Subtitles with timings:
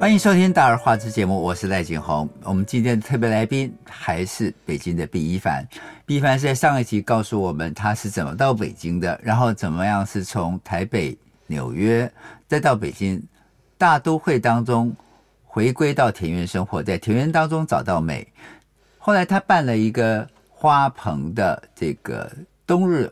[0.00, 2.26] 欢迎收听《大而化之》节目，我是赖景红。
[2.42, 5.62] 我们今天的特别来宾还是北京的毕一凡。
[6.06, 11.14] 毕一凡是在上一集告诉我们他是怎么到北京的，然后怎么样是从台北、
[11.48, 12.10] 纽约
[12.48, 13.22] 再到北京
[13.76, 14.90] 大都会当中
[15.44, 18.26] 回归到田园生活，在田园当中找到美。
[18.96, 22.32] 后来他办了一个花棚的这个
[22.66, 23.10] 冬日。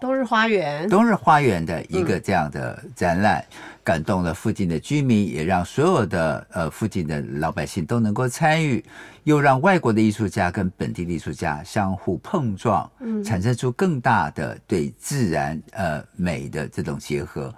[0.00, 8.84] 冬日花园，冬日花园的一个这样的展览，嗯、感动了附近的居民，也让所有的呃附近的老百姓都能够参与，
[9.24, 17.52] 又让外国的艺术家跟本地艺术家相互碰撞，嗯，产生出更大的对自然呃美的这种结合。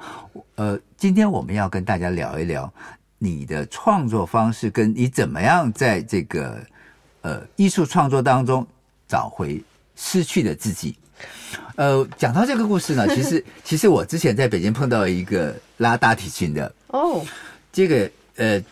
[0.55, 2.73] 呃，今天我们要跟大家聊一聊
[3.19, 6.59] 你的创作方式，跟你怎么样在这个
[7.21, 8.67] 呃艺术创作当中
[9.07, 9.63] 找回
[9.95, 10.97] 失去的自己。
[11.77, 17.25] 呃，讲到这个故事呢， 其实其实我之前在北京碰到一个拉大提琴的哦，
[17.73, 18.63] 这个呃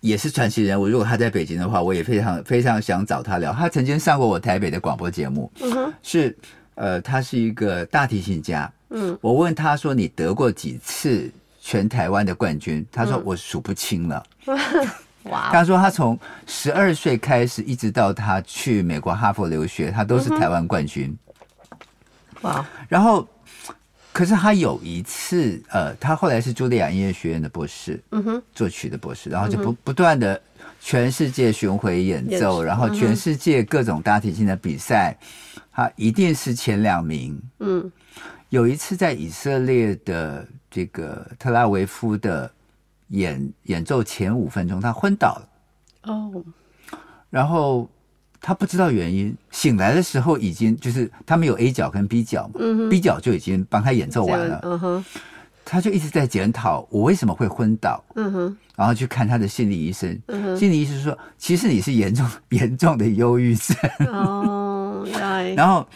[0.00, 0.88] 也是传奇人物。
[0.88, 3.52] 如果他在北京的话，我也非常非常想找他聊。
[3.52, 6.36] 他曾经上过我台北的广播节目，嗯，是
[6.74, 8.70] 呃，他是一个大提琴家。
[8.88, 14.22] 嗯，我问他说：“你得过几次全台湾的冠军？”他说：“我数不清了。
[15.30, 15.50] ”哇！
[15.52, 21.16] 他说他从十二岁开始，一直到他去美国哈佛留学，他都是台湾冠军。
[22.42, 22.66] 哇！
[22.88, 23.26] 然后，
[24.12, 30.40] 可是他有一次，呃，他后来是茱莉亚音乐学院的博士，嗯哼，作曲的博士，然后就不不断的
[30.80, 35.16] 全世界巡回演奏，然后全世界各种大提琴的比赛，
[35.70, 37.40] 他一定是前两名。
[37.58, 37.90] 嗯，
[38.48, 42.50] 有一次在以色列的这个特拉维夫的
[43.08, 45.48] 演演奏前五分钟，他昏倒了。
[46.04, 46.44] 哦，
[47.28, 47.88] 然后。
[48.40, 55.04] 他不知道原因，醒来的时候已经就是他们有 A 角跟 B 角嘛，嗯，B 角就已经帮他演奏完了，嗯哼，
[55.64, 63.76] 他就一直在检讨我为什么会昏倒，嗯哼，然后去看他的心理医生，嗯哼，心理医生说其实你是严重 严重的忧郁症，
[64.08, 65.06] 哦，
[65.54, 65.86] 然后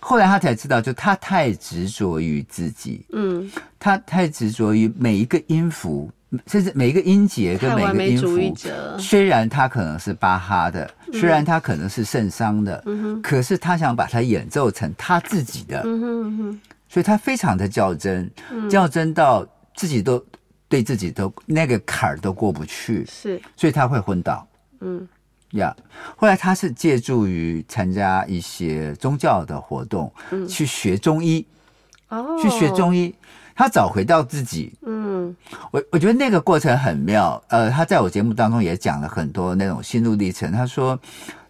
[0.00, 3.48] 后来他才知道，就他太执着于自己，嗯，
[3.78, 6.10] 他太执着于每一个音符。
[6.46, 8.54] 甚至每一个音节跟每个音符，
[8.98, 12.84] 虽然他可能是巴哈的，虽然他可能是圣桑的，
[13.22, 15.82] 可是他想把它演奏成他自己的，
[16.86, 18.30] 所以他非常的较真，
[18.68, 20.22] 较真到自己都
[20.68, 24.46] 对自己都那个坎儿都过不去，是，所以他会昏倒，
[24.80, 25.08] 嗯，
[25.52, 25.74] 呀，
[26.14, 30.12] 后来他是借助于参加一些宗教的活动，
[30.46, 31.46] 去学中医，
[32.10, 33.14] 哦，去学中医。
[33.58, 35.34] 他找回到自己，嗯，
[35.72, 37.42] 我我觉得那个过程很妙。
[37.48, 40.52] 呃，他在我节目当中也讲了很多那种心路历程。
[40.52, 40.96] 他说，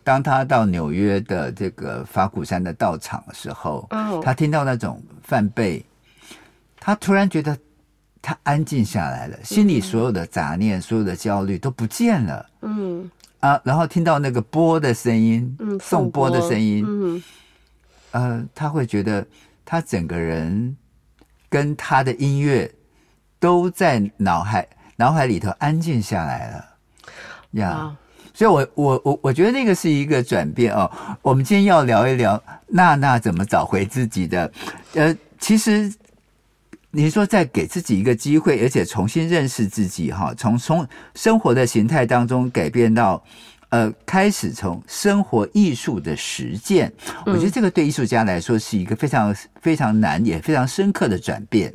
[0.03, 5.85] 当他到纽约的这个法鼓山的道场的时候，哦，他听到那种梵呗，
[6.81, 7.55] 他突然觉得
[8.23, 13.11] 他安静下来了，心里所有的杂念、所有的焦虑都不见了，嗯。
[13.41, 17.23] 啊，然后听到那个波的声音，嗯，送波的声音，嗯，
[18.13, 19.27] 呃，他会觉得
[19.67, 20.75] 他整个人。
[21.49, 22.71] 跟他的音乐
[23.39, 24.67] 都在脑海
[24.97, 26.65] 脑海里头安静下来了，
[27.53, 27.97] 呀、
[28.35, 30.91] yeah.，所以我我我我觉得那个是一个转变哦。
[31.23, 34.53] 我们今天要聊一聊娜娜怎么找回自己的。
[34.95, 35.93] 呃，其实
[36.91, 43.23] 你说再给自己一个机会，而且重新认识自己哈，从从生活的形态当中改变到。
[43.71, 46.91] 呃，开始从生活艺术的实践，
[47.27, 51.71] 我觉得这个对艺术家来说是一个非常非常难也非常深刻的转变。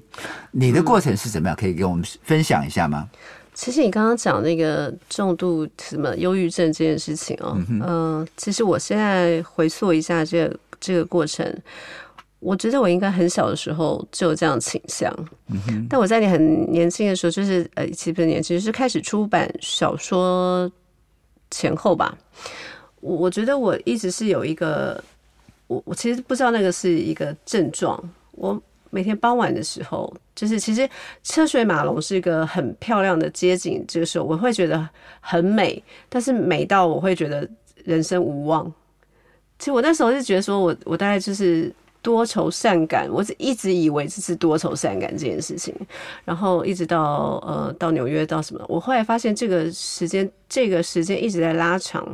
[0.52, 1.56] 你的过程是怎么样？
[1.56, 3.08] 可以给我们分享一下吗？
[3.54, 11.56] 其实你刚刚讲那个重度什么忧郁症这件事情哦，嗯、呃，其实我现在回溯一下这个这个过程，
[12.40, 15.14] 我觉得我应该很小的时候就有这样倾向，
[15.50, 20.72] 嗯，但我在你很年轻的时候，就是呃，其实不是年轻，就是开始出版小说。
[21.54, 22.18] 前后吧，
[23.00, 25.02] 我我觉得我一直是有一个，
[25.68, 27.98] 我我其实不知道那个是一个症状。
[28.32, 28.60] 我
[28.90, 30.90] 每天傍晚的时候，就是其实
[31.22, 34.90] 车水马龙是一个很漂亮的街景，这个时候我会觉得
[35.20, 37.48] 很美，但是美到我会觉得
[37.84, 38.66] 人生无望。
[39.60, 41.72] 其实我那时候就觉得说我我大概就是。
[42.04, 45.74] 多愁善感，我一直以为这是多愁善感这件事情，
[46.24, 52.06] 然后一直到呃到纽约到什么，我后来发现这个时间这个时间一直在拉长，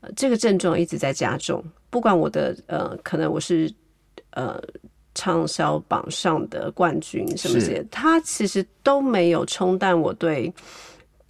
[0.00, 1.62] 呃，这个症状一直在加重。
[1.90, 3.72] 不管我的呃，可能我是
[4.30, 4.58] 呃
[5.14, 10.52] 畅销榜上的冠军什么些，它其实都没有冲淡我对。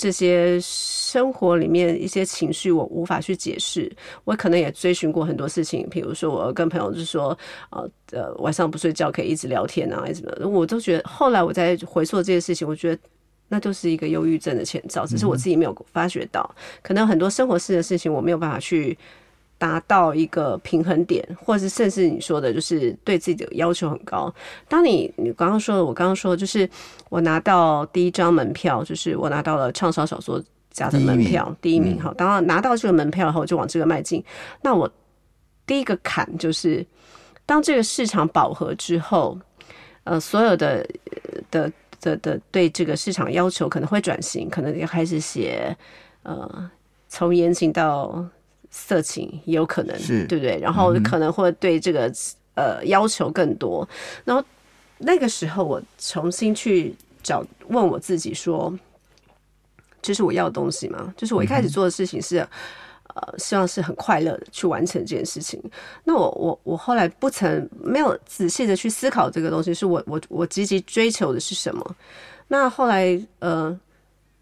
[0.01, 3.93] 这些生活里面一些情绪，我无法去解释。
[4.25, 7.37] 我可能也追寻过很多事情，比如说我跟朋友就说，
[7.69, 11.07] 呃呃，晚上不睡觉可以一直聊天啊，什么，我都觉得。
[11.07, 13.03] 后来我在回溯这些事情，我觉得
[13.49, 16.51] 那就是一个忧郁症的前兆，只是我自己没有发觉到。
[16.81, 18.97] 可能很多生活式的事情我没有办法去
[19.61, 24.35] 达到一个平衡点，或者是甚至你说的，就是对自己的要求很高。
[24.71, 26.67] 当你你刚刚说的，我刚刚说的就是
[27.11, 32.01] 我拿到第一张门票，就是我拿到了畅销小说家的门票，第一名。
[32.01, 34.25] 好，当然拿到这个门票后，就往这个迈进。
[34.63, 34.91] 那我
[35.67, 36.87] 第一个坎就是，
[37.45, 39.39] 当这个市场饱和之后，
[40.05, 40.89] 呃，所有的
[41.51, 41.71] 的。
[42.03, 45.77] 的的对这个市场要求可能会转型，可能要开始写，
[46.23, 46.71] 呃，
[47.09, 48.25] 从言情到
[48.71, 49.97] 色情也有可能，
[50.27, 50.59] 对不对？
[50.61, 52.07] 然后可能会对这个、
[52.55, 53.89] 嗯、呃要求更多。
[54.25, 54.43] 然后
[54.99, 58.73] 那个时候，我重新去找问我自己说
[60.01, 62.39] ：“这是我要的东西吗？”就是我一开始做的事情是。
[62.41, 62.49] 嗯
[63.13, 65.61] 呃，希望是很快乐的去完成这件事情。
[66.05, 71.97] 那我我我后来不曾没有仔细的去思考这个东西，是我我我积极追求的是什么？
[72.47, 73.77] 那后来呃，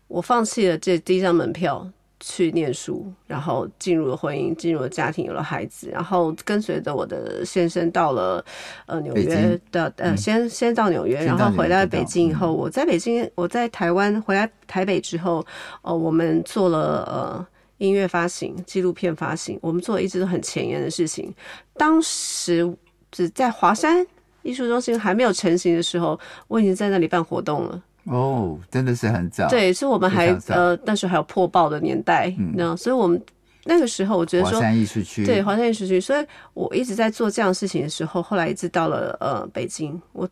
[0.06, 1.90] 我放弃了这第一张门票
[2.20, 8.44] 去念书，然后进入了婚姻，进入了家庭，有了孩子，然后跟随着我的先生到了
[8.87, 15.44] 呃纽约的呃先先到纽约，然后回来北京以后，我在北京，我在台湾回来台北之后，
[15.82, 17.47] 呃，我们做了呃。
[17.79, 21.32] 音乐发行、纪录片发行，我们做的一直都很前沿的事情。
[21.75, 22.76] 当时
[23.12, 24.05] 只在华山
[24.43, 26.19] 艺术中心还没有成型的时候，
[26.49, 27.81] 我已经在那里办活动了。
[28.08, 29.49] 哦，真的是很早。
[29.49, 33.20] 对，是我们还呃，那时候还有破报的年代，嗯，那所以我们
[33.64, 36.00] 那个时候，我觉得说，华山艺术区，对，华山艺术区。
[36.00, 40.28] 所以我一直在做这样的事情的时候，后来一直到了呃北京，我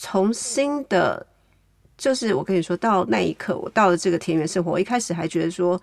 [0.00, 1.26] 重新的，
[1.96, 5.80] 就是我跟你说到那一刻，我到了这个田园生活，我一开始还觉得说。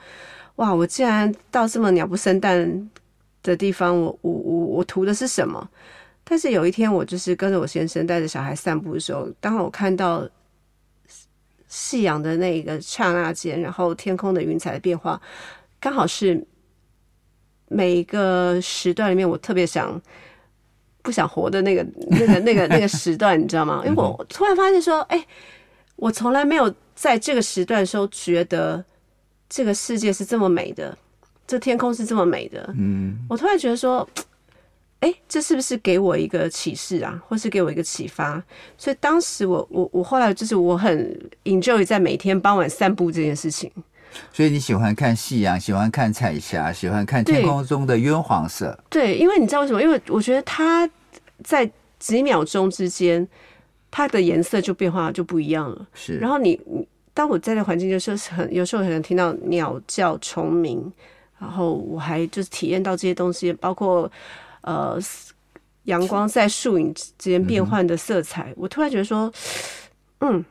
[0.56, 0.76] 哇！
[0.76, 2.90] 我竟然到这么鸟不生蛋
[3.42, 5.66] 的地方，我我我我图的是什么？
[6.26, 10.28] 但是有一天，我就是跟着我先生带着小孩散步的时候，当我看到
[11.70, 15.22] 夕阳的那个刹那间，然后天空的云彩的变化，
[15.80, 16.46] 刚好是
[17.70, 20.02] 每一个时段里面我特别想
[21.02, 23.82] 不想活的那个那个那个那个时段，你知道吗？
[23.86, 25.26] 因为我突然发现说，哎，
[25.96, 28.84] 我从来没有在这个时段的时候觉得。
[29.52, 30.96] 这个世界是这么美的，
[31.48, 32.72] 这天空是这么美的。
[32.78, 34.08] 嗯，我突然觉得说，
[35.00, 38.42] 哎，这是不是给我一个启示啊，或是给我一个启发？
[38.78, 43.72] 所以当时我我我后来就是我很 enjoy 在每天傍晚散步这件事情。
[44.34, 48.78] 所以你喜欢看夕阳，喜欢看彩霞，喜欢看天空中的晕黄色。
[48.90, 49.82] 对，因为你知道为什么？
[49.82, 50.90] 因为我觉得它
[51.44, 51.70] 在
[52.00, 53.28] 几秒钟之间，
[53.92, 55.88] 它的颜色就变化就不一样了。
[55.94, 56.88] 是，然后你你。
[57.12, 60.90] 当我在的环境，就是很有时候可能听到鸟叫、虫鸣，
[61.38, 64.10] 然后我还就是体验到这些东西，包括
[64.62, 65.00] 呃
[65.84, 68.52] 阳光在树影之间变换的色彩。
[68.52, 69.32] 嗯、我突然觉得说，
[70.20, 70.44] 嗯，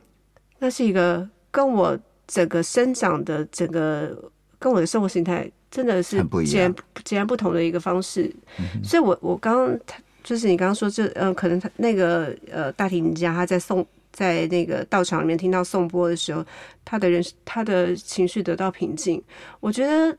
[0.59, 1.97] 那是一个跟我
[2.27, 8.33] 整个生长的整个跟我的生活形态真的是截然截然不同的一个方式。
[8.57, 9.79] 嗯、所以我我刚刚
[10.23, 13.85] 就是你刚刚说这嗯、呃，可能他那个呃大提琴家他在送。
[14.11, 16.43] 在那个道场里面听到颂钵的时候，
[16.83, 19.23] 他的人他的情绪得到平静。
[19.59, 20.17] 我觉得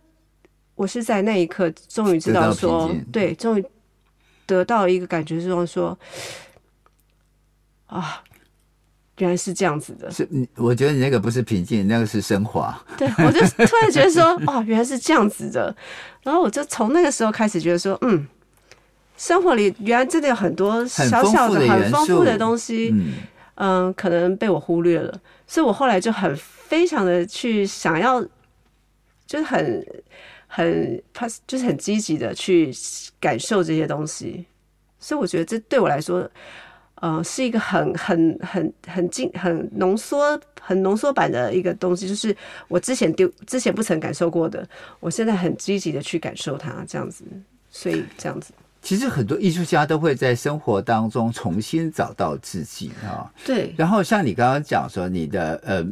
[0.77, 3.65] 我是在那一刻终于知道说，对，终于
[4.57, 5.99] 得到一个感觉，就是说，
[7.87, 8.23] 啊，
[9.19, 10.11] 原来是这样子的。
[10.11, 12.79] 是，我觉得你那个不是平静，那个是升华。
[12.99, 15.75] 对，我就突然觉得说， 哦，原来是这样子的。
[16.23, 18.27] 然后我就从那个时候开始觉得说，嗯，
[19.17, 22.91] 生活里原来真的有很多小小的、很丰富的东西。
[22.93, 23.13] 嗯
[23.63, 28.19] 嗯，可能被我忽略了，所以我后来就很非常的去想要，
[29.27, 29.87] 就是很
[30.53, 32.73] 很怕，就是很积极的去
[33.21, 34.45] 感受这些东西。
[34.99, 36.29] 所以我觉得这对我来说，
[36.97, 47.25] 呃，是一个很很很很精很浓缩很浓缩版的一个东西，就是我之前丢之前不曾感受过的，我现在很积极的去感受它，这样子，
[47.71, 48.53] 所以这样子。
[48.83, 53.31] 其实很多艺术家都会在生活当中重新找到自己啊。
[53.45, 53.75] 对。
[53.79, 55.87] 然后像你刚刚讲说，你的呃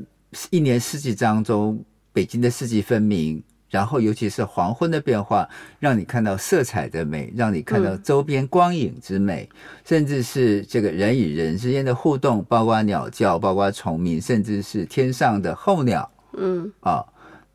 [0.50, 1.79] 一年四季当中，
[2.12, 5.49] 北京的四季分明，然后尤其是黄昏的变化，
[5.79, 17.05] 让你看到色彩的美，让你看到周边光影之美，嗯、甚至是这个人与人之间的互动，包括鸟叫，包括虫鸣，甚至是天上的候鸟，嗯啊，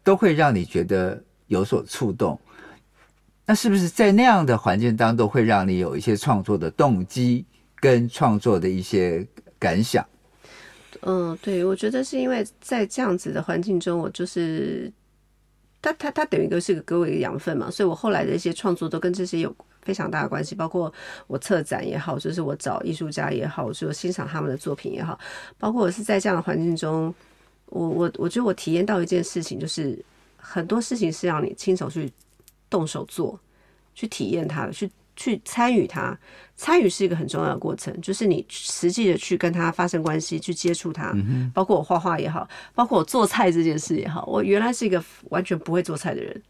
[0.03, 2.39] 都会让你觉得有所触动。
[3.45, 7.45] 那是不是在那样的环境当中，会让你有一些创作的动机
[7.79, 9.27] 跟创作的一些
[9.59, 10.05] 感想？
[11.01, 14.89] 嗯，对，我觉得是因为在这样子的环境中，我就是
[15.83, 20.91] 他他他等于都是个给我一个养分嘛，所以我后来的一些创作都跟这些有非常大的关系，包括
[21.27, 25.19] 我策展也好，就是我找艺术家也好，就欣赏他们的作品也好，
[25.59, 27.13] 包括我是在这样的环境中。
[27.67, 29.97] 我我我觉得我体验到一件事情，就是
[30.37, 32.11] 很多事情是让你亲手去
[32.69, 33.39] 动手做，
[33.95, 36.17] 去体验它的，去去参与它。
[36.55, 41.13] 参与是一个很重要的过程，就是你实际的去跟他发生关系，去接触他。
[41.53, 46.41] 包括我画画也好，包括我做菜这件事也好，我原来是一个完全不会做菜的人，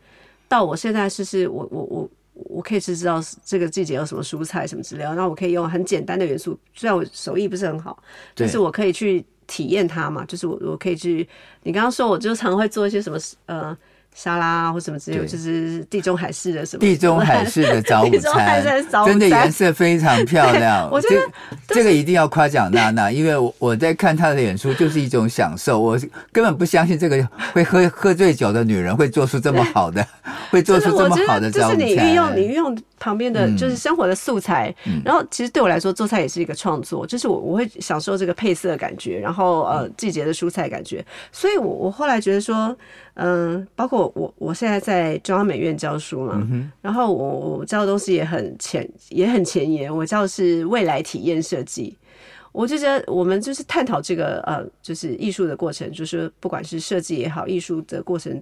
[0.48, 7.98] 到我现在是是我我我我可以是知道这个季节有什么蔬菜什么之类，然后我可以用很简单的元素，虽然我手艺不是很好，
[8.36, 9.26] 但是我可以去。
[9.46, 11.28] 体验它嘛，就是我我可以去。
[11.64, 13.78] 你刚刚说，我就常会做一些什么呃
[14.16, 18.64] 沙拉或什么之类，就是地中海式的什么地中海式的早午餐，
[19.06, 20.88] 真的颜色非常漂亮。
[20.92, 21.22] 我觉得
[21.68, 25.80] 这个一定要夸奖娜娜， 因为我我在看她的演出就是一种享受。
[25.80, 26.00] 我
[26.32, 30.06] 根本不相信这个会喝喝醉酒的女人会做出这么好的，
[30.50, 31.80] 会做出这么好的早午餐。
[31.80, 32.78] 就是你运用你运用。
[33.04, 42.56] 旁边的就是生活的素材，嗯、然后其实对我来说做菜也是一个创作，就是我我会享受这个配色的感觉，然后呃季节的蔬菜感觉，所以我我后来觉得说，
[43.16, 51.98] 嗯、呃，包括我我现在在中央美院教书嘛，嗯、然后我我教的东西也很前也很前沿，我教的是未来体验设计，
[52.54, 58.42] 我就觉得我们就是探讨这个呃就是艺术的过程，就是不管是设计也好，艺术的过程。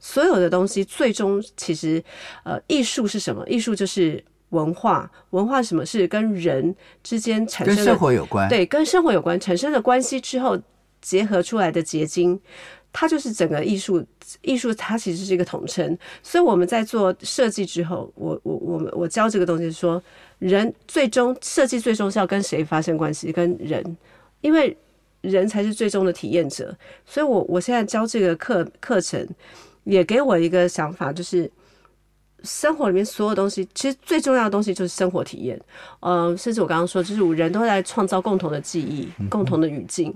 [0.00, 2.02] 所有的东西最终其实，
[2.44, 3.46] 呃，艺术是什么？
[3.48, 5.10] 艺术就是文化。
[5.30, 7.84] 文化什么是跟人之间产生的？
[7.84, 8.48] 跟生活有关。
[8.48, 10.58] 对，跟生活有关产生的关系之后
[11.00, 12.40] 结合出来的结晶，
[12.92, 14.04] 它就是整个艺术。
[14.42, 15.96] 艺术它其实是一个统称。
[16.22, 20.02] 所以我们在做设计之后，我我我们我教这个东西说，
[20.38, 23.32] 人最终设计最终是要跟谁发生关系？
[23.32, 23.96] 跟人，
[24.42, 24.76] 因为
[25.22, 26.76] 人才是最终的体验者。
[27.06, 29.26] 所以我我现在教这个课课程。
[29.88, 31.50] 也给我一个想法，就是
[32.42, 35.58] 生活里面所有东西，其实最重要的东西就是生活体验。
[36.00, 40.08] 嗯、呃，甚至我刚刚说，就是人都在创造共同的记忆、共同的语境，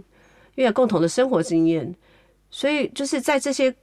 [0.54, 1.94] 因为有共同的生活经验。
[2.50, 3.74] 所以就是在这些，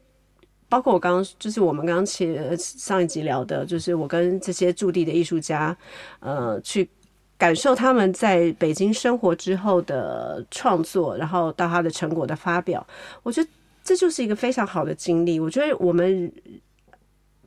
[0.69, 5.75] 包括我刚刚，就是我们刚刚前上一集聊的，就是我跟这些驻地的艺术家，
[6.19, 6.87] 呃，去
[7.35, 12.85] 感受他们在北京生活之后的创作，然后到他的成果的发表，
[13.23, 13.49] 我觉得。
[13.89, 15.39] 这就是一个非常好的经历。
[15.39, 16.31] 我觉得我们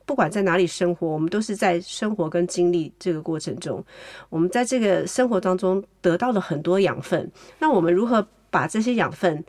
[0.05, 3.85] 不管在哪里生活，我们都是在生活跟经历这个过程中，
[4.29, 7.31] 我们在这个生活当中得到了很多养分。
[7.61, 9.45] 那我们如何把这些养分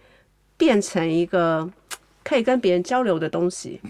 [0.55, 1.67] 变成一个
[2.23, 3.81] 可以跟别人交流的东西？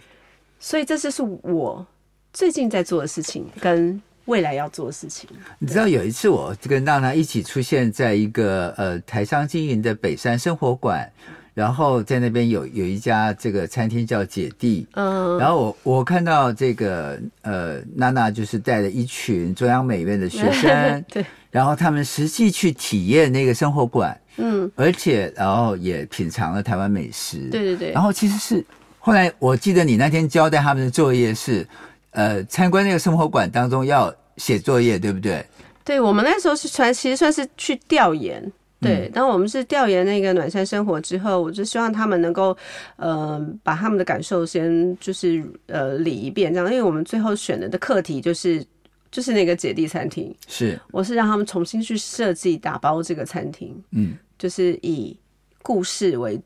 [0.57, 1.85] 所以这就是我
[2.31, 5.29] 最近在做的事情，跟未来要做的事情。
[5.59, 11.11] 你知道有一次我跟娜娜一起出现在一个呃台商经营的北山生活馆。
[11.53, 28.65] 然后在那边有有一家这个餐厅叫姐弟，嗯，然后我我看到这个呃娜娜就是带了一群中央美院的学生， 对，然后他们实际去体验那个生活馆，嗯，而且然后也品尝了台湾美食，对对对，然后其实是
[28.97, 31.67] 后来我记得你那天交代他们的作业是，
[32.11, 35.45] 呃，参观那个生活馆当中要写作业，对不对？
[35.85, 38.51] 对，我们那时候是算其实算是去调研。
[38.83, 42.55] 对，当我们是调研那个暖山生活之后，我就希望他们能够，
[42.97, 48.63] 呃，把他们的感受先就是呃理一遍，这样，因为我们最后选的的课题就是
[49.09, 55.17] 就是那个姐弟餐厅，是，我是让他们重新去设计打包这个餐厅，嗯，就是以
[55.61, 56.39] 故事为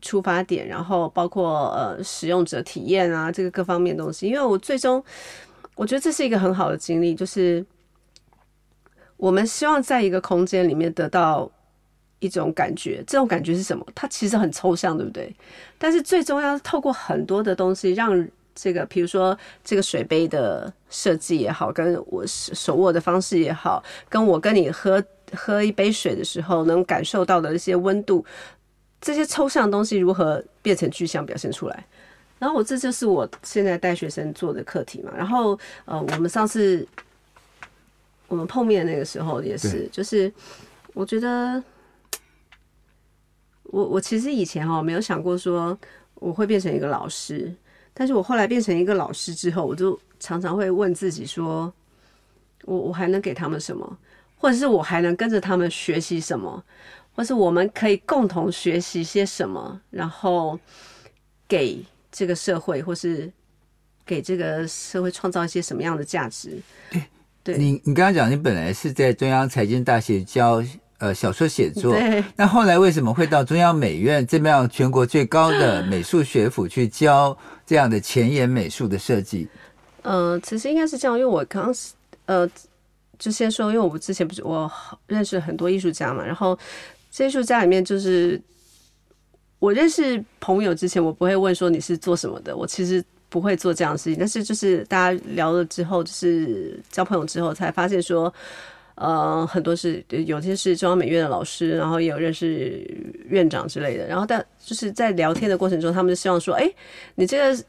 [0.00, 5.04] 出发点，然后包括呃使用者体验啊这个各方面东西，因为我最终
[5.74, 7.64] 我觉得这是一个很好的经历，就是
[9.16, 11.50] 我们希望在一个空间里面得到。
[12.24, 13.86] 一种感觉，这种感觉是什么？
[13.94, 15.30] 它其实很抽象，对不对？
[15.76, 25.04] 但是最重要是透过很多的东西，让这个，比如说这个水杯的设计也好，跟我手握的方式也好，跟我跟你喝
[25.34, 28.24] 喝一杯水的时候能感受到的一些温度，
[29.02, 31.84] 这些抽象的东西如何变成具象表现出来？
[32.38, 35.12] 然后我这就是我现在带学生做的课题嘛。
[35.14, 36.86] 然后呃，我们上次
[38.28, 40.32] 我们碰面那个时候也是，就是
[40.94, 41.62] 我觉得。
[43.74, 45.76] 我我其实以前哈没有想过说
[46.14, 47.52] 我会变成一个老师，
[47.92, 51.72] 但是我后来变成一个老师之后，我就常常会问自己说，
[52.66, 53.98] 我我还能给他们什么，
[54.38, 56.62] 或者是我还能跟着他们学习什么，
[57.16, 60.56] 或是我们可以共同学习些什么，然后
[61.48, 63.28] 给这个社会，或是
[64.06, 66.56] 给这个社会创造一些什么样的价值？
[67.42, 70.62] 对，你你刚刚讲，你本来是在中央财经大学教。
[71.04, 71.92] 呃，小说写作。
[71.92, 79.46] 对那后来为什么会到中央美院这么样全国最高的 美术学府去教这样的前沿美术的设计？
[80.00, 81.74] 呃，其实应该是这样，因为我刚
[82.24, 82.48] 呃，
[83.18, 84.70] 就先说，因为我们之前不是我
[85.06, 86.58] 认识很多艺术家嘛，然后
[87.10, 88.40] 这艺术家里面就是
[89.58, 94.16] 我认识朋友之前，我不会问说你是做什么的，我其实不会做这样的事情。
[94.18, 98.32] 但是就是大家聊了之后，就是交朋友之后，才发现说，
[98.96, 102.86] 呃，很多是有些是中央美院的老师，然后也有认识
[103.28, 104.06] 院长之类的。
[104.06, 106.70] 然后但就是在聊天的过程中，他们就希望说，哎，
[107.14, 107.64] 你这个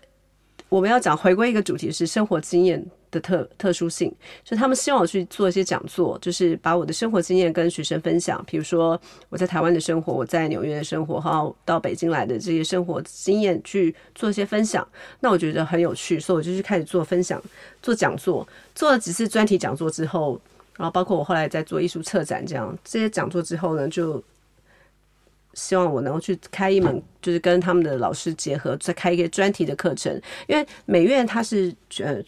[0.69, 2.85] 我们要讲回归一个主题是生活经验。
[3.11, 4.13] 的特特殊性，
[4.43, 8.43] 所以他们希望我去做一些讲座，就是把我的生活经验跟学生分享。
[8.45, 14.85] 比如说我在台湾的生活，我在纽约的生活，还有到北京来的这些生活经验去做一些分享。
[15.21, 17.41] 那我觉得很有趣，所以我就去开始做分享、
[17.81, 18.45] 做讲座。
[18.73, 20.37] 做了几次专题讲座之后，
[20.77, 24.23] 然后包括我后来在做艺术策展这样这些讲座之后呢，就
[25.53, 30.13] 希望我能够去开一门，就是跟他们的老师结合，再开一个专题的课程。
[30.47, 32.21] 因为美院它是呃。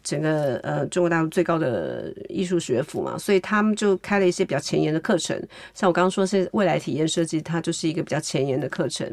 [0.00, 5.36] 整个呃中国大陆最高的艺术学府嘛，所以他们就开了一些比较前沿的课程。
[5.74, 9.12] 像我刚刚说是未来体验设计，它就是一个比较前沿的课程。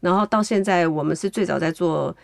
[0.00, 2.14] 然后到现在，我们是最早在做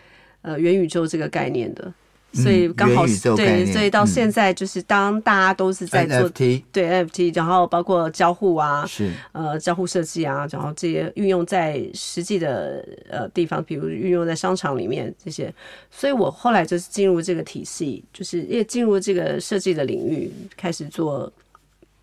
[0.41, 1.93] 呃元宇宙这个概念的。
[2.41, 9.11] 所以刚好是对，所以到现在就是当大家都是在做对 NFT，然后包括交互啊，是。
[9.31, 15.53] 呃交互设计啊，然后这些运用在实际的呃地方，比如运用在商场里面这些。
[15.89, 21.31] 所以我后来就是进入这个体系，就是也进入这个设计的领域，开始做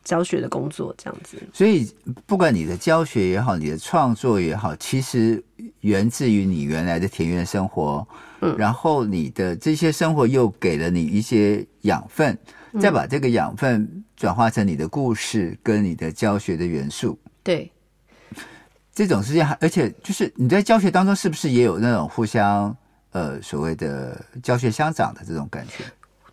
[0.05, 1.37] 教学的工作，这样子。
[1.53, 1.91] 所以
[2.27, 5.43] 不管你的教学也好，你的创作也好，其实
[5.81, 8.07] 源自于你原来的田园生活。
[8.41, 12.37] 嗯然后你的这些生活又给了你一些养分，
[12.79, 17.19] 再把这个养分转化成你的故事跟你的教学的元素。
[17.43, 17.73] 对，
[18.93, 22.77] 这种事情，而且就是你在教学当中是不是也有那种互相
[23.13, 25.83] 呃所谓的教学相长的这种感觉？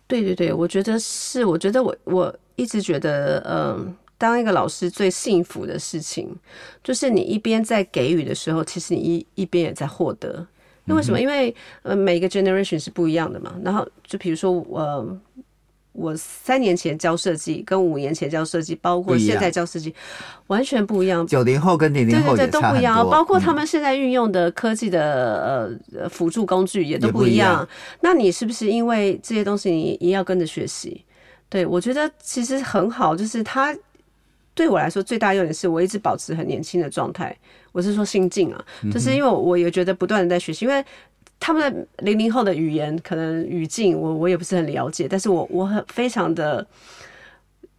[0.06, 1.46] 对对对，我觉得是。
[1.46, 6.34] 我觉得我我一直觉得，嗯、呃，当一个老师最幸福的事情，
[6.82, 10.46] 就是你一边在给予的时候，其实你一一边也在获得。
[10.84, 11.20] 那为什么？
[11.20, 13.54] 因为呃，每个 generation 是不一样的嘛。
[13.62, 15.20] 然后就比如说，我、呃、
[15.92, 19.94] 我三年前教设计，跟五年前教设计，包括现在教设计，
[20.48, 21.24] 完全不一样。
[21.24, 23.08] 九零后跟零零后对对对，都不一样。
[23.08, 27.52] 包括他们现在运用的科技的呃辅助工具也都不一样。
[27.54, 27.68] 一样，
[28.00, 31.04] 那你是不是因为这些东西你也要跟着学习？
[31.52, 33.76] 对，我觉得其实很好，就是他
[34.54, 37.36] 对我来说最大优点是我一直保持很年轻的状态。
[37.72, 40.82] 我是说心境啊，就是因为我也觉得不断的在学习，因为
[41.38, 46.66] 他们的零零后的语言可能语境我我也不是很了解，但是我我很非常的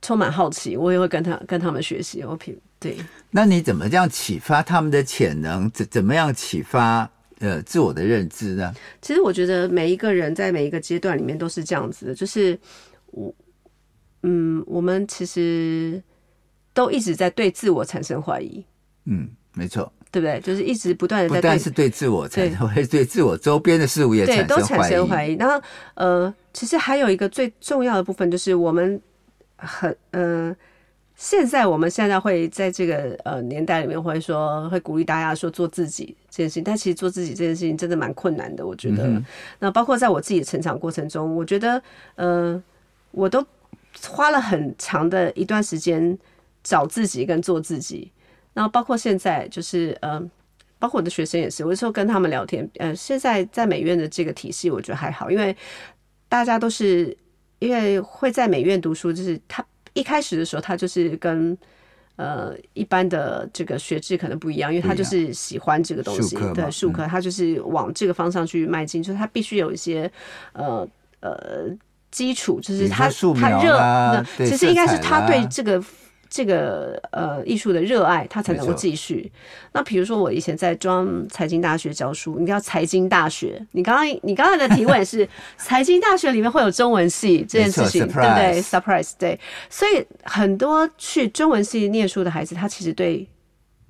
[0.04, 2.24] 充满好奇，我也会跟他跟他们学习。
[2.24, 2.96] 我品对，
[3.32, 5.68] 那你怎么这样启发他们的潜能？
[5.72, 7.10] 怎怎么样启发
[7.40, 8.72] 呃自我的认知呢？
[9.02, 12.60] 其实我觉得每一个人在每一个阶段里面都是这样子的，就是
[13.08, 13.34] 我
[14.24, 16.02] 嗯，我们其实
[16.74, 18.66] 都一直在对自我产生怀疑，
[19.06, 19.30] 嗯。
[19.56, 20.40] 没错，对不对？
[20.40, 25.34] 就是一直不断的在，不但是对自我产生怀疑，对自我周边的事物也产生怀疑，对，都产生怀疑。
[25.36, 25.62] 然后，
[25.94, 29.00] 呃，其实还有一个最重要的部分，就是我们
[29.58, 30.56] 很，嗯、呃，
[31.16, 39.04] 现在我们现在会在这个呃年代里面，会说会鼓励大家说做自己这件事情，但其实做自己这件事情真的蛮困难的，我觉得。
[39.06, 39.24] 嗯、
[39.60, 41.80] 那包括在我自己的成长过程中，我觉得，
[42.16, 42.60] 呃，
[43.12, 43.46] 我都
[44.10, 46.18] 花了很长的一段时间
[46.64, 48.12] 找自己跟做自己。
[48.54, 50.22] 然后包括现在，就是呃，
[50.78, 55.56] 包括我的学生也是，我有时候跟他们聊天，呃，现在在美院的这个体系，我觉得还好，因为
[56.30, 57.18] 大家都是
[57.58, 61.58] 因为会在美院读书，就是他一开始的时候，他就是跟
[62.16, 70.12] 呃一般的这个学制可能不一样，因为他就是喜欢这个东西，对，术科，他就是往这个方向去迈进，就是他必须有一些
[70.52, 70.88] 呃
[71.22, 71.70] 呃
[72.14, 73.10] 基础，就是他
[73.42, 75.84] 他热，其实应该是他对这个。
[76.36, 79.32] 这个呃艺术的热爱，他才能够继续。
[79.72, 89.40] 那比如说，我以前在中央财经大学教书，你知道财经大学，你刚刚你刚才的提问是 财经大学里面会有中文系这件事情，对不对？Surprise，对。
[89.70, 93.28] 所以很多去中文系念书的孩子，他其实对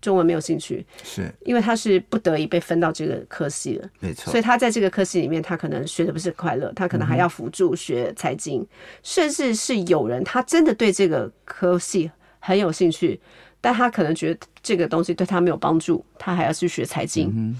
[0.03, 4.29] 中文没有兴趣，是因为他是不得已被分到这个科系了，没错。
[4.29, 8.67] 所以他在这个科系里面，他可能学的不是快乐，他可能还要辅助学财经，嗯、
[9.01, 12.11] 甚至是有人他真的对这个科系。
[12.45, 13.21] 很有兴趣，
[13.61, 17.31] 但他可能觉得这个东西对他没有帮助，他还要去学财经。
[17.33, 17.57] 嗯、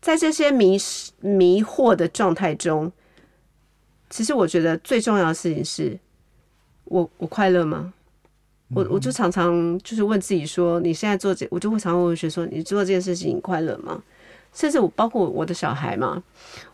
[0.00, 0.78] 在这些迷
[1.20, 2.90] 迷惑的状态中，
[4.08, 5.98] 其实我觉得最重要的事情是
[6.84, 7.92] 我我快乐吗？
[8.70, 14.02] 嗯、我我就常常就是问自己说，你现在做这，我就会常常问我学说，你做这件事情你快乐吗？
[14.52, 16.22] 甚至我包括我的小孩嘛，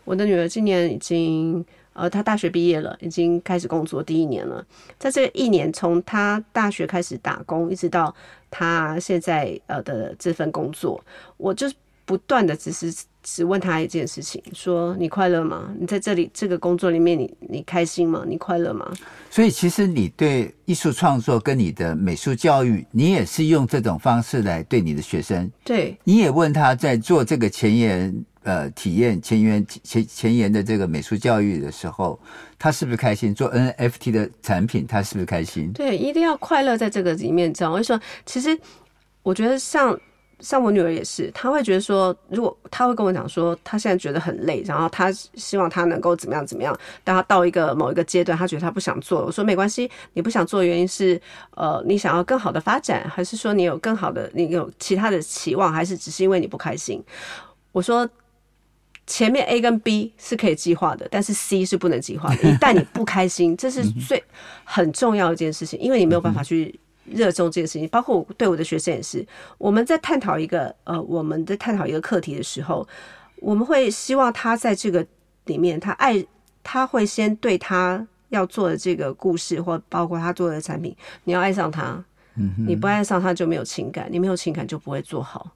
[0.03, 1.65] 我的女儿今年已经。
[1.97, 4.61] 呃，她大学毕业了，已经开始工作第一年了。
[4.99, 8.13] 在这一年，从她大学开始打工，一直到
[8.49, 11.01] 她现在呃的这份工作，
[11.37, 11.71] 我就
[12.03, 12.93] 不断的只是
[13.27, 15.73] 只问他一件事情，说你快乐吗？
[15.79, 18.23] 你在这里这个工作里面你，你你开心吗？
[18.27, 18.93] 你快乐吗？
[19.31, 25.51] 所以其实你对艺术创作跟你的美术教育，你也是用这种方式来对你的学生。
[25.63, 32.19] 对，你也问他在做这个前沿呃体验前沿前前沿的这个美术教育的时候，
[32.59, 33.33] 他是不是开心？
[33.33, 35.73] 做 NFT 的产品，他是不是开心？
[35.73, 37.51] 对，一定要快乐在这个里面。
[37.51, 38.55] 这样，我就说，其实
[39.23, 39.99] 我觉得像。
[40.39, 46.77] 像我女儿也是，她会觉得说，如果她会跟我讲说，她现在觉得很累，然后她希望她能够怎么样怎么样。
[47.03, 49.25] 但她到一个某一个阶段，她觉得她不想做了。
[49.25, 51.19] 我说没关系，你不想做的原因是，
[51.51, 57.03] 呃，你想要更好的发展，还是说你有更好的，你有其他的期望，还是只是因为你不开心？
[57.71, 58.07] 我说
[59.07, 62.49] 前面 A 跟 B 是可以计划的，但是 C 是不能计划的。
[62.49, 64.23] 一旦你不开心，这是最
[64.63, 66.79] 很重要的一件事情，因为你没有办法去。
[67.05, 69.25] 热衷这件事情，包括我对我的学生也是。
[69.57, 72.87] 我们在探讨一个呃，我们在探讨一个课题的时候，
[73.37, 75.05] 我们会希望他在这个
[75.45, 76.25] 里面，他爱，
[76.63, 82.03] 他会先对他要做的这个故事，或包括他做的产品，你要爱上他。
[82.37, 85.51] 嗯，你不爱上他就没有情感，你没有情感就不会做好。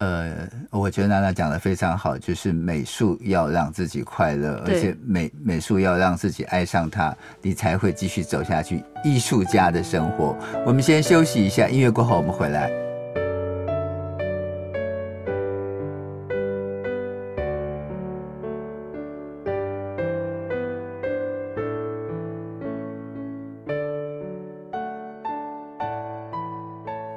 [0.00, 0.06] 呀。
[0.06, 8.84] 呃，我觉得娜娜讲的非常好，就是美术要让自己快乐，而且美美术要让自己爱上它，你才会继续走下去。
[9.02, 12.70] 艺术家的生活，我们先休息一下，音乐过后我们回来。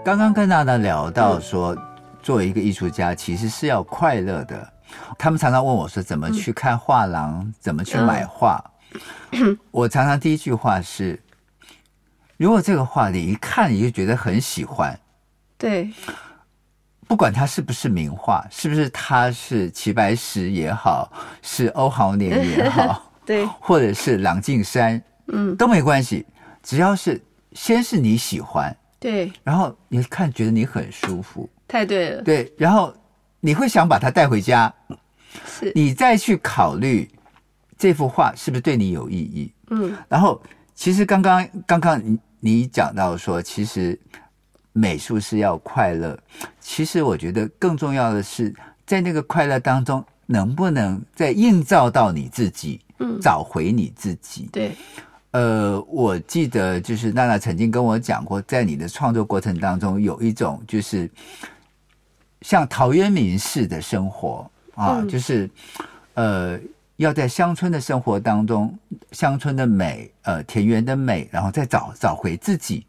[0.03, 1.75] 刚刚跟娜娜聊到说。
[1.75, 1.90] 嗯
[2.31, 4.73] 作为一个艺术家，其实是要快乐的。
[5.17, 7.39] 他们常常问我说：“怎么去看画廊？
[7.41, 8.57] 嗯、怎么去买画？”
[9.33, 11.21] 嗯、我常常第一句话是
[12.39, 14.97] ：“如果这个画你一看你就觉得很喜欢，
[15.57, 15.91] 对，
[17.05, 26.25] 不管它是不是名画，是不是它是齐白石也好，是欧豪年也好， 对，或者是郎静山，嗯，都没关系，
[26.63, 32.93] 只要是先是你喜欢，对，然后你看觉得你很舒服。”太对了，对，然后
[33.39, 34.71] 你会想把它带回家，
[35.45, 37.09] 是你再去考虑
[37.77, 39.53] 这幅画是不是对你有意义。
[39.69, 40.43] 嗯，然后
[40.75, 43.97] 其实刚刚刚刚你你讲到说，其实
[44.73, 46.19] 美术是要快乐，
[46.59, 48.53] 其实我觉得更重要的是
[48.85, 54.49] 在那个快乐当中，能不能再映照到你自己，嗯，找回你自己。
[54.51, 54.75] 对，
[55.31, 61.09] 呃，我记得就是娜娜曾经跟我讲过，在你的创作过程当中，有一种就是。
[62.41, 65.49] 像陶渊明式的生活啊，嗯、就是，
[66.15, 66.59] 呃，
[66.97, 68.77] 要在乡村的生活当中，
[69.11, 72.85] 乡村的美，呃，田园的美，然后再找找回自己，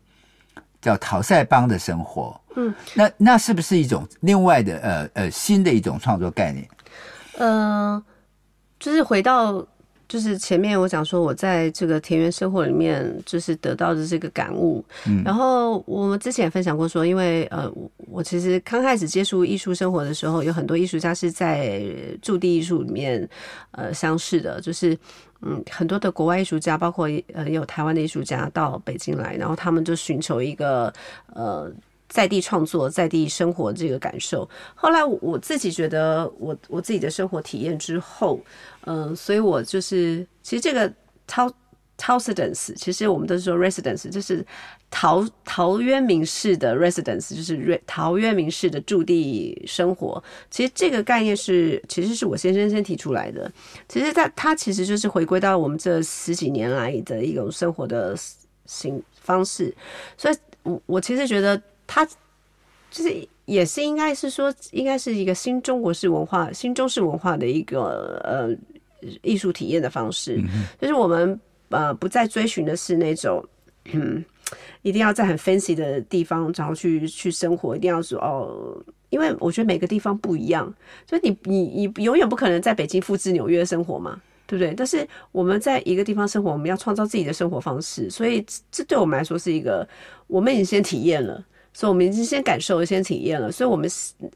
[0.81, 2.41] 叫陶塞邦的生活。
[2.57, 6.69] 嗯，那那是不是一种另外的呃呃新的一种创作概念？
[7.39, 8.05] 嗯、呃，
[8.79, 9.67] 就是回到。
[10.09, 14.85] 就是前面我讲说，我在这个田园生活里面，就是得到的这个感悟。
[15.07, 17.73] 嗯，然后我们之前也分享过说，因为呃，
[18.13, 21.83] 我其实刚开始接触艺术生活的时候，有很多艺术家是在
[22.21, 23.29] 驻地艺术里面
[23.71, 24.97] 呃相识的，就是
[25.41, 30.93] 嗯，很多的国外艺术家，包括呃有台湾的艺术家到北京来，然后他们就寻求一个
[31.35, 31.73] 呃。
[32.09, 34.47] 在地创作，在地生活这个感受。
[34.75, 38.39] 后来我自己觉得我，我自己的生活体验之后，
[38.85, 40.93] 嗯、所以我就是其实这个
[41.27, 41.51] 超
[42.05, 44.45] 陶 residence，其实我们都是说 residence，就是
[44.91, 50.21] 陶陶渊明式的 residence，就是陶渊明式的驻地生活。
[50.51, 53.49] 其实这个概念是，其实是我先生先提出来的。
[53.89, 58.17] 其实他他其实就是回归到我们这十几年来的一种生活的
[58.67, 59.73] 形方式。
[60.17, 61.63] 所以我我其实觉得。
[61.85, 62.07] 他
[62.91, 68.49] 就是也是应该是说，应该是一个新中国式文化、新中式文化的一个呃
[69.21, 70.41] 艺术体验的方式。
[70.81, 71.39] 就是我们
[71.73, 73.45] 呃不再追寻的是那种
[73.93, 74.25] 嗯，
[74.83, 78.81] 一定要在很 fancy 的地方然后去去生活，一定要说哦，
[79.11, 80.73] 因为我觉得每个地方不一样，
[81.09, 84.73] 所以你你你永远不可能在北京复制纽约生活嘛，对不对？
[84.75, 89.87] 但是我们在一个地方生活，我们要创造自己的生活方式，所以这对我们来说是一个，
[90.27, 91.45] 我们已经先体验了。
[91.75, 93.51] 所以，我们已经先感受、先体验了。
[93.51, 93.89] 所以，我们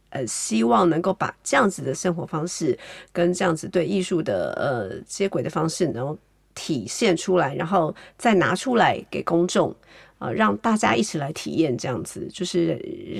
[0.09, 2.79] 呃希望能够把这样子的生活方式
[3.13, 6.19] 跟这样子对艺术的呃接轨的方式，能够
[6.57, 9.71] 体现出来，然后再拿出来给公众
[10.19, 12.75] 啊、呃，让大家一起来体验这样子，就是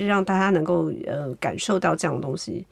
[0.05, 2.65] 让大家能够呃感受到这样的东西。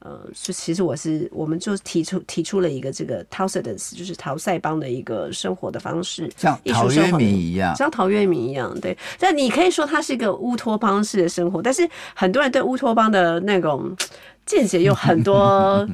[0.00, 8.96] 呃，就其实我是，我们就提出提出了一个这个陶塞德斯，就是陶塞邦的一个生活的方式，像陶渊明一样，像陶渊明一样，对。
[9.18, 13.96] 但你可以说它是一个乌托邦式的生活，但是很多人对乌托邦的那种
[14.44, 15.88] 见解有很多，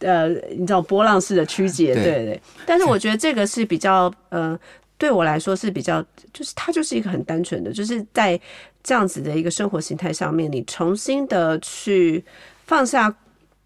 [0.00, 2.40] 呃，你知道波浪式的曲解，对，对对。
[2.66, 4.58] 但是我觉得这个是比较，呃，
[4.96, 8.40] 对我来说是比较，就是它就是一个很单纯的，就是在
[8.82, 12.24] 这样子的一个生活形态上面，你重新的去
[12.64, 13.14] 放下。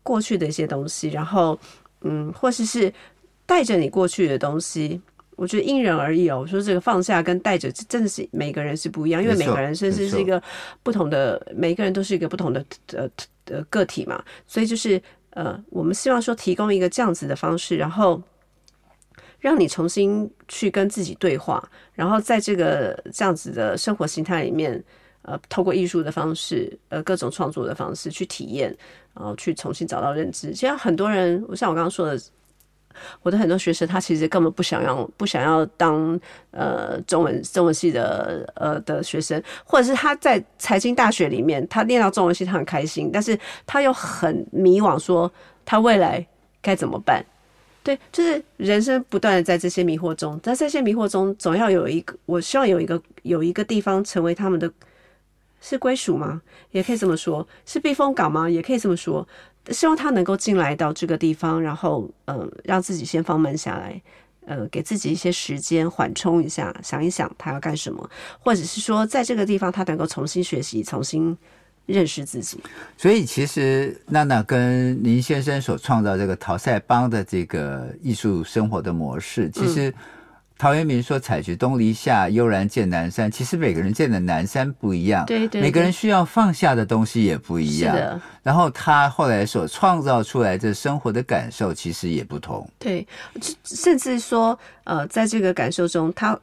[0.04, 1.56] 过去的一些东西，然后，
[2.00, 2.92] 嗯，或者是
[3.46, 5.00] 带着你过去的东西，
[5.36, 6.40] 我觉得因人而异哦。
[6.40, 10.42] 我说这个放下跟带着，真的是每个人是不一样，因为每个人甚至是一个
[10.82, 12.64] 不同的，每个人都是一个不同的
[12.94, 13.08] 呃
[13.44, 14.20] 呃个体嘛。
[14.44, 15.00] 所以就是
[15.32, 18.22] 呃，我们希望说提供一个这样子的方式，然后
[19.38, 24.82] 让你重新去跟自己对话，然后在这个这样子的生活形态里面。
[25.24, 28.76] 呃，透过艺术的方式，呃，各种创作的方式去体验，
[29.14, 30.50] 然后去重新找到认知。
[30.50, 32.20] 其实很多人，像我刚刚说的，
[33.22, 36.18] 我的很多学生，他其实根本不想要，不想要当
[36.50, 45.30] 呃中文中文系的呃的学生，或者是他在财经大学里面，他念到中文系，他很开心，但是他又很迷惘，说
[45.64, 46.26] 他未来
[46.60, 47.24] 该怎么办？
[47.82, 54.70] 对，就是人生不断的在这些迷惑中，在这些迷惑中，总要有一个，我希望有一个有一个地方成为他们的。
[55.64, 56.42] 是归属吗？
[56.72, 57.46] 也可以这么说。
[57.64, 58.50] 是避风港吗？
[58.50, 59.24] 也可以这么说。
[59.70, 64.02] 希望他能够进来到这个地方，然后嗯、呃，让自己先放慢下来，
[64.46, 71.36] 呃，给自己一些时间缓冲一下，想一想他要干什么，或者是说，在这个地方他能够重新学习，重新
[71.86, 72.58] 认识自己。
[72.96, 79.94] 所以，其实娜娜跟林先生所创造这个陶塞邦的这个艺术生活的模式，其实、嗯。
[80.62, 88.20] 陶渊明说：“采菊东篱下，悠然见南山。”其实每个人见的南山不一样，对对，对，每个人需要放下的东西也不一样。
[88.44, 92.64] 然后他后来所创造出来的生活的感受，其实也不同。
[92.78, 93.04] 对，
[93.64, 96.38] 甚至说，呃，在这个感受中，他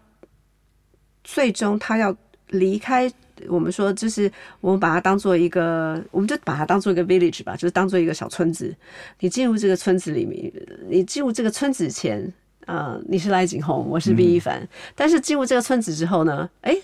[1.23, 2.13] 最终他要
[2.49, 3.10] 离开。
[3.47, 4.29] 我们说，就是
[4.60, 8.75] 我们把它当做一个，我们就把它当做一个 village 吧，就是当做一个小村子。
[9.21, 10.51] 你进入这个村子里面，
[10.89, 12.34] 你进入这个村子前。
[12.69, 14.60] 呃，你是赖景宏，我是毕一凡。
[14.60, 16.77] 嗯、但是进入这个村子之后呢，哎，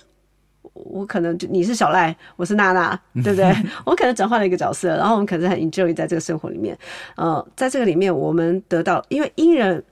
[0.73, 3.55] 我可能就你是小赖，我是娜娜，对不对？
[3.85, 6.75] 我可能转换了一个角色，然后我们可能很 enjoy 在这个生活里面。
[7.17, 9.83] 呃，在这个里面，我们得到，因为因人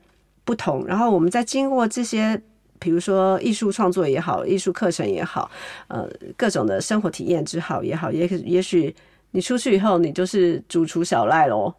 [0.44, 2.42] 不同，然后我们在经过这些，
[2.80, 5.52] 比如说艺术创作也好，艺术课程也好，
[5.90, 8.96] 呃，各种的生活体验之好也好，也也许
[9.30, 11.72] 你出去以后，你就是主厨小赖喽。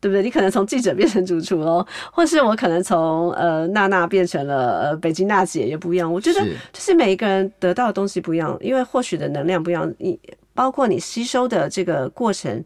[0.00, 0.22] 对不对？
[0.22, 6.10] 你可能从记者变成主厨哦， 或是我可能从呃娜娜变成了呃北京娜姐也不一样。
[6.10, 6.40] 我觉得
[6.72, 10.18] 就是每一个人得到的东西不一样，因为获取的能量不一样，你
[10.54, 12.64] 包括你吸收的这个过程、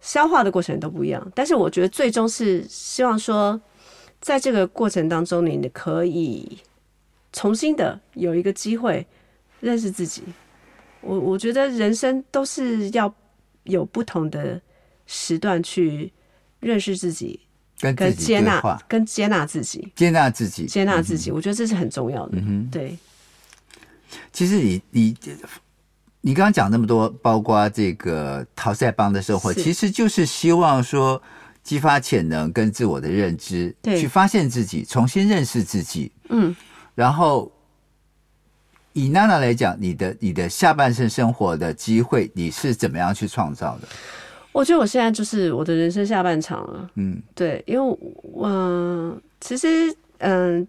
[0.00, 1.30] 消化的过程都不一样。
[1.34, 3.60] 但是我觉得最终是希望说，
[4.22, 6.58] 在这个过程当中，你可以
[7.34, 9.06] 重新的有一个机会
[9.60, 10.22] 认识自己。
[11.02, 13.14] 我我觉得人生都是要
[13.64, 14.58] 有不同的
[15.04, 16.10] 时段去。
[16.64, 17.38] 认识自己，
[17.78, 22.38] 跟接纳，跟接纳自己，接纳自己，接纳自己，我觉得这是很重要的。
[22.38, 22.96] 嗯，对。
[24.32, 25.16] 其实你你
[26.20, 31.20] 你刚刚讲那么多，包括这个陶塞邦的生活，其实就是希望说
[31.62, 36.10] 激发潜能跟自我的认知，对，去发现自己，重新认识自己。
[36.30, 36.54] 嗯。
[36.94, 37.52] 然后
[38.92, 43.88] 以娜娜来讲，你的你的下半生生活的机会，你是怎么样去创造的？
[44.54, 46.88] 我觉得我现在就是我的人生下半场了。
[46.94, 50.64] 嗯，对，因为我、呃、其实嗯，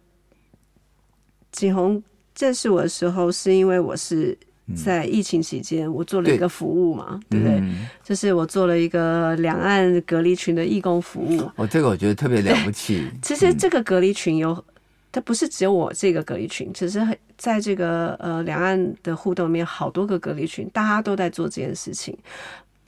[1.52, 2.02] 景鸿
[2.40, 4.36] 认识我的时候，是因为我是
[4.76, 7.60] 在疫情期间，我做了一个服务嘛，对，对不对？
[7.60, 11.48] 嗯、就是我做了一个两岸隔离群的义工服务。
[11.56, 13.08] 哦，这个我觉得特别了不起。
[13.22, 14.66] 其实这个隔离群有，
[15.12, 17.00] 它不是只有我这个隔离群，其实
[17.38, 22.18] 在这个呃两岸的互动里面，好多个隔离群，大家都在做这件事情。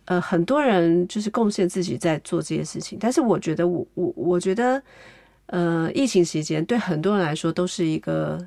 [0.08, 4.82] 呃，很多人就是贡献自己在做这些事情，但是我觉得我，我我我觉得，
[5.48, 8.40] 呃，疫情期间对很多人来说都是一个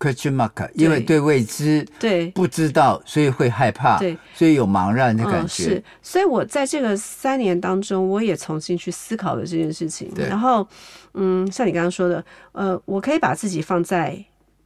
[0.00, 5.62] question mark，因为对未知，对不知道，所以会害怕，对，所以有茫然的感觉。
[5.62, 10.10] 嗯，是，所以我在这个三年当中，我也重新去思考了这件事情。
[10.16, 10.66] 然后，
[11.12, 14.18] 嗯，像你刚刚说的，呃，我可以把自己放在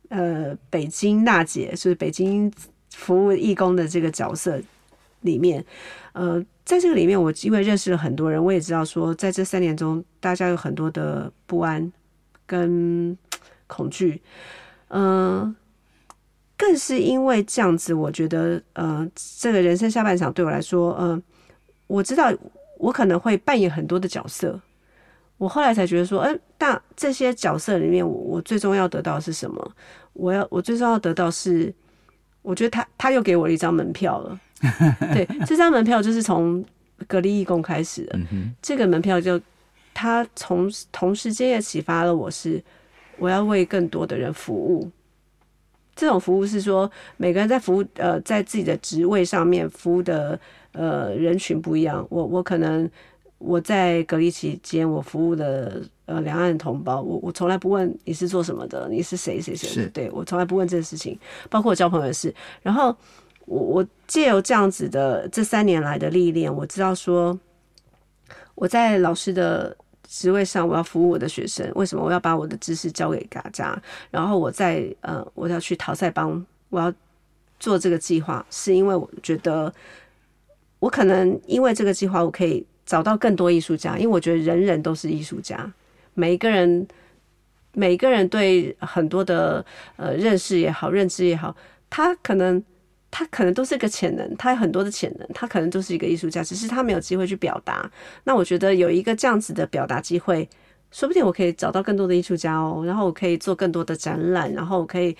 [0.08, 2.50] 呃北京娜姐，就是北京
[2.94, 4.58] 服务义工的这个角色。
[5.20, 5.64] 里面，
[6.12, 11.92] 呃，在这个里面，我因为认识了很多人，我也知道说，在这三年中，大家有很多的不安
[12.46, 13.16] 跟
[13.66, 14.20] 恐惧，
[14.88, 15.56] 嗯、呃，
[16.56, 21.22] 更是因为这样子，我觉得，呃，这个人生下半场对我来说，嗯、
[21.86, 22.32] 我知道
[22.78, 24.60] 我可能会扮演很多的角色。
[25.36, 29.72] 我后来才觉得说，嗯、欸，但这些角色里面，我我最终要得到是什么？
[30.12, 31.72] 我要我最终要得到是，
[32.42, 34.40] 我觉得他他又给我了一张门票了。
[35.14, 36.64] 对，这张门票就是从
[37.06, 38.18] 格力义工开始的。
[38.60, 39.40] 这个门票就
[39.94, 42.62] 他从同时间也启发了我是，
[43.18, 44.90] 我要为更多的人服务。
[45.94, 50.38] 这种服务是说，每个人在服务呃，在自己的职位上面服务的
[50.72, 52.06] 呃人群不一样。
[52.10, 52.88] 我我可能。
[53.40, 61.16] 我在隔离期间，我服务的呃两岸同胞，我我从来不问你是做什么的，你是谁谁谁的，对，我从来不问这个事情，
[61.48, 62.34] 包括我交朋友的事。
[62.62, 62.92] 然后
[63.48, 67.38] 我我借由这样子的这三年来的历练，我知道说
[68.54, 73.80] 我在老师的职位上，我要服务我的学生，为什么我要把我的知识教给大家？
[74.10, 76.92] 然后我在呃我要去淘赛邦，我要
[77.58, 79.72] 做这个计划，是因为我觉得
[80.78, 82.66] 我可能因为这个计划，我可以。
[82.88, 85.70] 找到更多艺术家，因为我觉得人人都是艺术家，
[86.14, 86.88] 每一个人，
[87.74, 89.62] 每一个人对很多的
[89.96, 91.54] 呃认识也好，认知也好，
[91.90, 92.64] 他可能
[93.10, 97.90] 他可能都是一个潜能，他有很多的潜能，他可能都是一个艺术家，只是他没有机会去表达。
[98.24, 100.48] 那我觉得有一个这样子的表达机会，
[100.90, 105.16] 说不定我可以找到更多的艺术家哦，然后我可以做更多的展览，然后我可以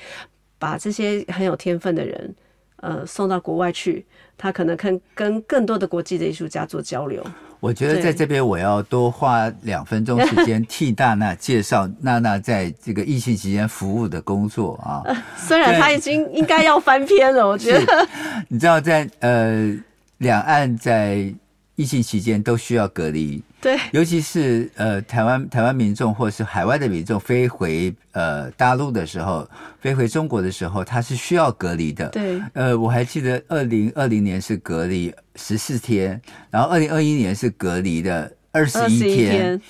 [0.59, 2.35] 把这些很有天分的人，
[2.81, 4.05] 呃，送到国外去，
[4.37, 7.25] 他可能跟跟更多的国际的艺术家做交流。
[7.61, 15.03] 我觉得在这边我要多花两分钟时间替娜娜介绍娜娜在这个疫情期间服务的工作啊。
[15.37, 18.09] 虽然她已经应该要翻篇了，我觉得。
[18.47, 19.77] 你知道在呃
[20.19, 21.35] 两岸在
[21.79, 23.41] 疫情期间都需要隔离。
[23.61, 29.49] 对，尤其是呃台湾台湾民众或是海外的民众飞回呃大陆的时候，
[29.81, 32.09] 飞回中国的时候，他是需要隔离的。
[32.09, 39.61] 对，呃，我还记得二零二零年是隔离十四天，然后二零二一年是隔离的二十一天。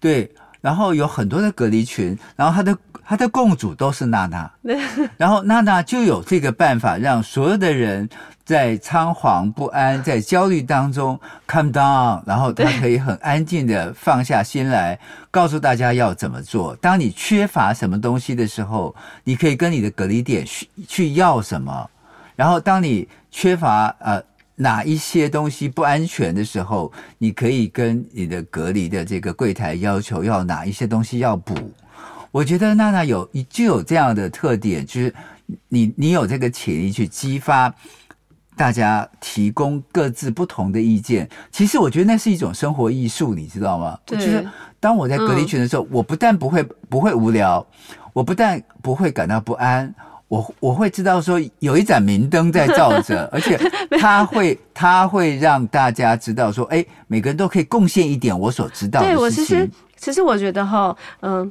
[0.00, 4.50] 对，然后有很多的隔离群，然后他的他的共主都是娜娜，
[5.16, 8.08] 然后娜娜就有这个办法让所有的人。
[8.48, 14.98] 在仓皇不安、在焦虑当中，calm down，然后他可以很安静的放下心来，
[15.30, 16.74] 告诉大家要怎么做。
[16.76, 21.90] 当你缺乏什么东西的时候，你可以跟你的隔离点去去要什么。
[22.36, 24.18] 然后，当你缺乏呃
[24.58, 31.54] 哪一些东西不安全的时候，你可以跟你的隔离的这个柜台要求要哪一些东西要补。
[32.30, 35.14] 我觉得娜娜有就有这样的特点，就是
[35.68, 37.74] 你你有这个潜力去激发。
[38.56, 43.96] 大家提供各自不同的意见，其实我觉得那是一种生活艺术，你知道吗？
[44.04, 44.44] 对，就是
[44.80, 47.64] 当我在隔离群的时候，嗯、我不但不会不会无聊，
[48.12, 49.94] 我不但不会感到不安，
[50.28, 53.58] 我我会知道说有一盏明灯在照着， 而且
[53.98, 59.16] 他会他会让大家知道说，哎，每个人都可以贡献一点我所知道的事情。
[59.16, 61.50] 对，我其实其实我觉得哈，嗯。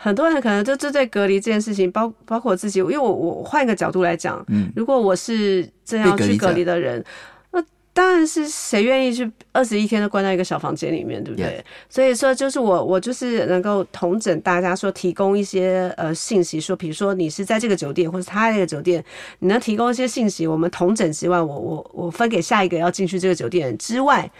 [0.00, 7.04] 很多人可能就就对隔离这件事情，包包括我自己，因为我我换一个角度来讲，嗯，如果我是这样去隔离的人，那
[7.98, 19.04] 当然是谁愿意去二十一天都关在一个小房间里面，对不对.所以说，就是我我就是能够同整大家说，提供一些呃信息，说比如说你是在这个酒店，或是他那个酒店，
[19.40, 24.30] 你能提供一些信息，我们同整之外，我我我分给下一个要进去这个酒店之外，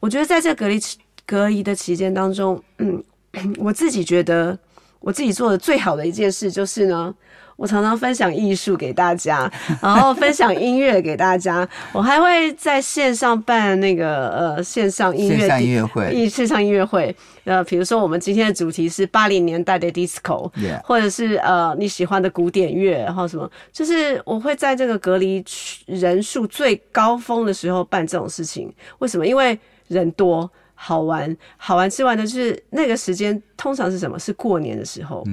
[0.00, 0.80] 我觉得在这个隔离
[1.24, 3.00] 隔离的期间当中，嗯，
[3.58, 4.58] 我自己觉得。
[5.00, 7.14] 我自己做的最好的一件事就是呢，
[7.56, 11.66] 我常常分享艺术给大家，然后分享音乐给大家。
[11.92, 17.14] 我还会在线上办那个呃线上音乐线上音乐会，线上音乐会。
[17.44, 20.50] 呃，比如说我们今天的主题是八零年代的 disco，
[20.82, 25.44] 或者是呃你喜欢的古典乐，然后什么，就是我会在这个隔离
[25.86, 28.72] 人数最高峰的时候办这种事情。
[28.98, 29.26] 为什么？
[29.26, 30.50] 因为人多。
[30.76, 34.18] 好玩，好玩之外呢，就是那个时间通常是什么？
[34.18, 35.24] 是过年的时候。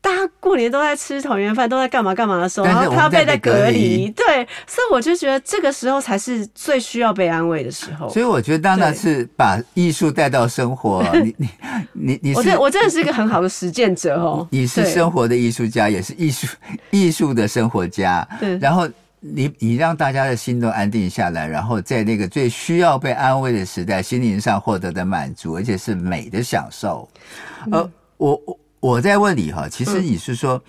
[0.00, 4.24] 大家过年都在吃团圆饭，都在干嘛干嘛的时候，然后他被在隔离，对，
[4.66, 8.08] 所以我就觉得这个时候才是最需要被安慰的时候。
[8.08, 11.04] 所以我觉得当然是把艺术带到生活。
[11.22, 11.48] 你你
[11.92, 14.46] 你你，我这我真的是一个很好的实践者哦。
[14.50, 16.46] 你是生活的艺术家，也是艺术
[16.90, 18.26] 艺术的生活家。
[18.38, 18.88] 对，然后。
[19.22, 27.06] 你你让大家的心都安定下来，然后在那个最需要被安慰的时代，心灵上获得的满足，而且是美的享受。
[27.70, 30.62] 呃，我我我在问你哈，其实你是说，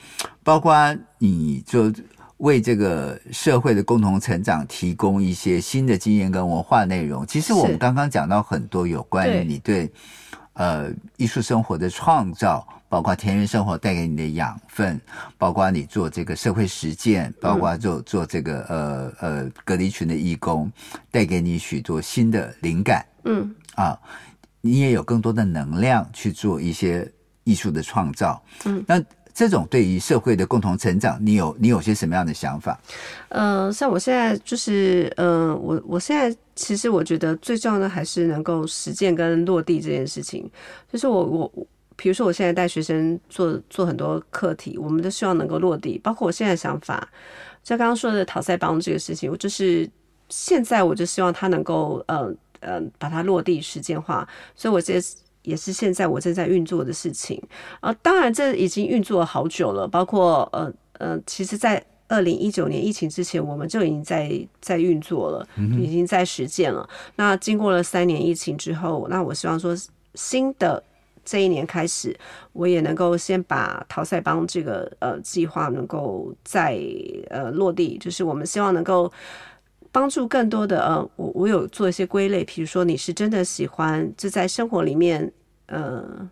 [0.43, 0.75] 包括
[1.17, 1.91] 你就
[2.37, 7.25] 为这个社会的共同成长提供一些新的经验跟文化内容。
[7.25, 9.89] 其实我们刚刚讲到很多有关于你对
[10.53, 12.67] 呃艺术生活的创造。
[12.91, 14.99] 包括田园生活带给你的养分，
[15.37, 20.69] 包括你做这个社会实践，包括做、嗯、做这个呃呃隔离群的义工，
[21.09, 23.05] 带给你许多新的灵感。
[23.23, 23.97] 嗯啊，
[24.59, 27.09] 你也有更多的能量去做一些
[27.43, 28.41] 艺术的创造。
[28.65, 29.03] 嗯，那。
[29.33, 32.77] 这种对于社会的共同成长，你有你有些什么样的想法？
[33.29, 40.51] 呃，像我现在就是，嗯、呃，我我现在其实我觉得最重要的还是能够实践跟落地这件事情。
[40.91, 45.97] 就是我我，比如说我现在带学生做做很多课题，我们都希望能够落地。
[45.99, 47.07] 包括我现在的想法，
[47.63, 49.89] 像刚刚说的讨赛帮这个事情，我就是
[50.27, 52.29] 现在我就希望他能够，呃
[52.59, 54.27] 嗯，把它落地实践化。
[54.57, 55.01] 所以我这。
[55.43, 57.41] 也是现在我正在运作的事情
[57.79, 65.47] 啊，当然这已经运作了好久了，包括呃呃，其实，在二零一九年疫情之前，我们就已经在在运作了，
[65.79, 66.87] 已经在实践了。
[67.15, 69.75] 那经过了三年疫情之后，那我希望说，
[70.13, 70.83] 新的
[71.25, 72.15] 这一年开始，
[72.53, 76.79] 我也能够先把淘赛帮这个呃计划能够再
[77.29, 79.11] 呃落地，就是我们希望能够。
[79.91, 85.31] 帮助更多的呃，我我有做一些归类，比如说你是真的喜欢就在生活里面，
[85.67, 86.29] 呃，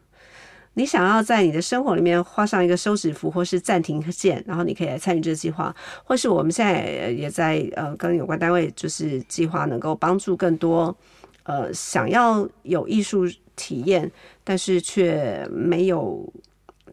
[0.75, 10.95] 你想要在你的生活里面画上一个休止符或是暂停键，然后你可以来参与这个计划，或是我们现在也在呃跟有关单位就是计划能够帮助更多
[11.43, 14.09] 呃想要有艺术体验，
[14.43, 16.31] 但是却没有。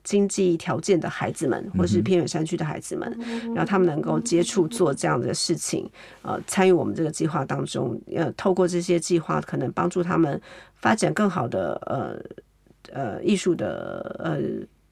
[0.06, 3.12] 经济条件的孩子们，或是偏远山区的孩子们，
[3.46, 5.90] 然后他们能够接触做这样的事情，
[6.22, 10.40] 呃，参与我们这个计划当中，呃，透过这些计划，可能帮助他们
[10.76, 14.38] 发展更好的呃呃艺术的呃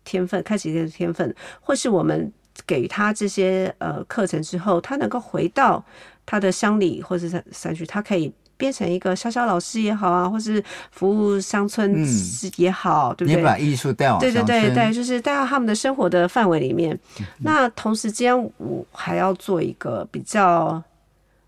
[0.03, 2.33] 天分，开启这个天分，或是我们
[2.67, 5.85] 给他这些呃课程之后，他能够回到
[6.27, 8.33] 他的乡里或是山山区，他可以。
[8.65, 11.95] 变成一个小小老师也好啊，或是服务乡村
[12.57, 13.37] 也好，嗯、对不对？
[13.37, 16.99] 你把艺术带往，对对对对，就是带到他们的生活的范围里面。
[17.21, 20.83] 嗯、那同时间，我还要做一个比较，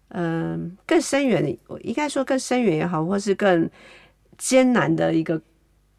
[0.09, 3.67] 嗯、呃，更深远，我应该说更深远也好，或是更
[4.37, 5.41] 艰难的一个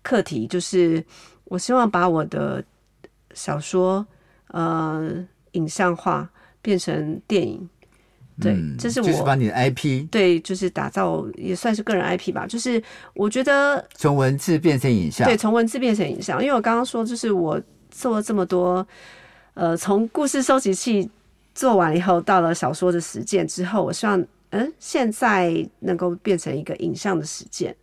[0.03, 1.03] 课题，就是
[1.45, 2.63] 我希望把我的
[3.33, 4.05] 小说，
[4.49, 6.29] 呃，影像化，
[6.61, 7.67] 变成电影。
[8.39, 12.45] 对，这是我就是把你的 IP 对，就是打造也算是个人 IP 吧。
[12.47, 12.81] 就是
[13.13, 16.41] 我觉得从文字变成影像，对，从文字变成影像。
[16.41, 18.85] 因为我刚刚说，就是我做了这么多，
[19.53, 21.09] 呃，从故事收集器
[21.55, 24.23] 做完以后，到了小说的实践之后，我希望。
[24.51, 27.75] 嗯，现在能够变成一个影像的实践，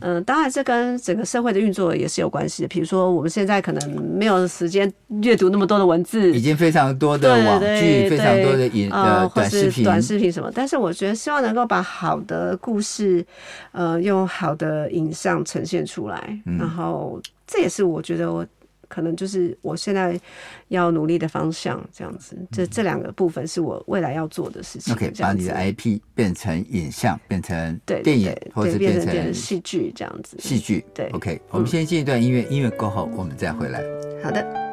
[0.00, 2.68] 嗯，当然这跟整个社会的运作也是有关系的。
[2.68, 4.90] 比如说，我们现在可能没有时间
[5.22, 10.50] 阅读那么多的文字，已经非常多的网剧，非常多的影呃短视频、短视频什么。
[10.54, 13.24] 但是我觉得，希望能够把好的故事，
[13.72, 18.46] 呃，用好的影像呈现出来，然后这也是我觉得我。
[18.88, 20.18] 可能就是我现在
[20.68, 22.36] 要努力的方向，这样子。
[22.50, 24.94] 这这两个部分是我未来要做的事情。
[24.94, 30.36] OK，把你的 IP 变成影像，变成电影，或者变成戏剧这样子。
[30.40, 31.08] 戏剧对。
[31.10, 33.82] OK，我们先进一段音乐，音乐过后我们再回来。
[34.22, 34.67] 好的。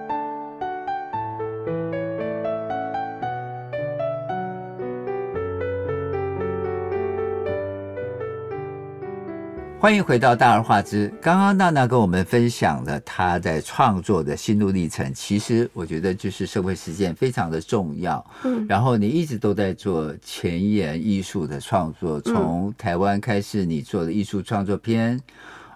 [9.86, 11.14] 欢迎回到大而化之。
[11.22, 15.14] 刚刚娜娜跟我们分享了她在创作的心路历程。
[15.14, 18.26] 其实我觉得就是社会实践非常的重要。
[18.46, 25.22] 嗯，然后你一直都在做前沿艺术的创作，从台湾开始，你做的艺术创作片，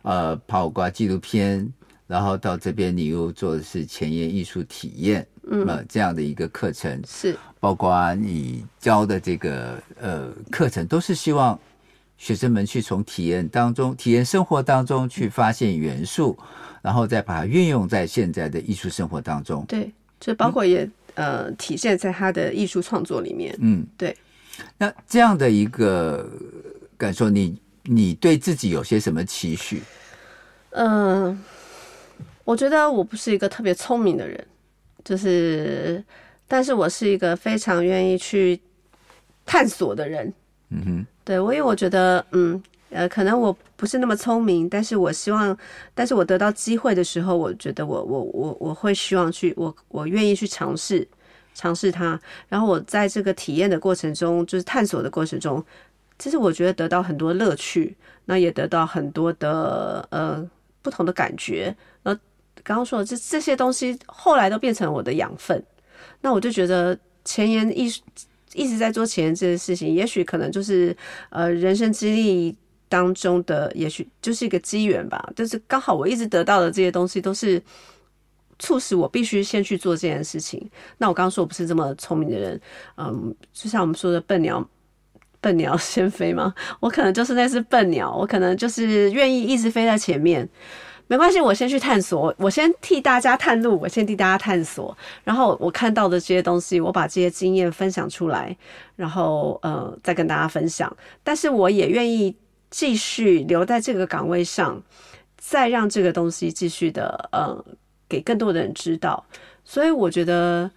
[0.01, 1.71] 呃，包括纪录片，
[2.07, 11.59] 然后到这边你又做的是前沿艺术体验，嗯，这样的一个课程是，包括你教的这个呃课程，都是希望。
[12.19, 16.37] 学生们去从体验当中、体验生活当中去发现元素，
[16.81, 19.65] 然后再把它运用在现在的艺术生活当中。
[19.69, 19.89] 对，
[20.19, 20.83] 这包括也、
[21.15, 23.55] 嗯、呃体现在他的艺术创作里面。
[23.59, 24.15] 嗯，对。
[24.77, 26.29] 那这样的一个
[26.97, 29.81] 感受，你你对自己有些什么期许？
[30.71, 31.39] 嗯、呃，
[32.43, 34.45] 我觉得我不是一个特别聪明的人，
[35.05, 36.03] 就是，
[36.49, 38.59] 但是我是一个非常愿意去
[39.45, 40.33] 探索的人。
[40.69, 41.07] 嗯哼。
[41.23, 45.55] 对，我因为我觉得，嗯，呃，可能我不是那么聪明，但是我希望，
[45.93, 51.07] 但是我得到机会的时候，我觉得我我我我会希望去，我我愿意去尝试
[51.53, 55.63] 尝试它，然后我在这个体验的过程中，就是探索的过程中，
[56.17, 57.95] 其实我觉得得到很多乐趣，
[58.25, 60.43] 那也得到很多的呃
[60.81, 62.11] 不同的感觉，那，
[62.63, 65.63] 刚刚说的这这些东西后来都变成我的养分，
[66.21, 68.01] 那我就觉得前沿艺术。
[68.53, 70.95] 一直在做前沿这件事情，也许可能就是
[71.29, 72.55] 呃人生经历
[72.87, 75.31] 当中的，也许就是一个机缘吧。
[75.35, 77.61] 就是刚好我一直得到的这些东西，都是
[78.57, 80.69] 促使我必须先去做这件事情。
[80.97, 82.61] 那我刚刚说我不是这么聪明的人，
[82.97, 84.67] 嗯，就像我们说的笨鸟，
[85.39, 86.53] 笨鸟先飞吗？
[86.79, 90.49] 我可能就是那只笨鸟，我可能就是愿意一直飞在前面。
[91.09, 94.95] 没关系，我先去探索，我先替大家探路，我先替大家探索。
[95.23, 98.55] 然后我看到的这些东西，我把这些经验分享出来，
[98.95, 100.95] 然后呃再跟大家分享。
[101.23, 102.35] 但是我也愿意
[102.69, 104.79] 继续留在这个岗位上，
[105.35, 107.65] 再让这个东西继续的呃
[108.07, 109.25] 给更多的人知道。
[109.65, 110.69] 所以我觉得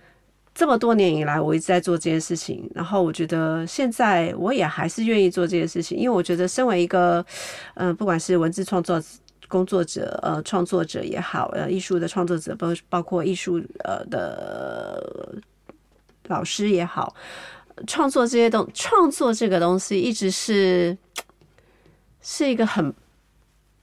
[0.54, 2.70] 这么多年以来，我一直在做这件事情。
[2.74, 7.22] 然后我觉得现在我也还是愿意做这件事情，因为我觉得身为一个
[7.74, 8.98] 嗯、不管是文字创作。
[9.52, 15.34] 工作者，呃，创作者也好，呃，艺术的创作者，包包括艺术呃的
[16.28, 17.14] 老师也好，
[17.86, 20.96] 创作这些东，创作这个东西一直是
[22.22, 22.94] 是一个很